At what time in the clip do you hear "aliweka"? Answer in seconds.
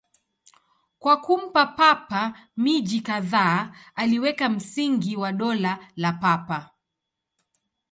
3.95-4.49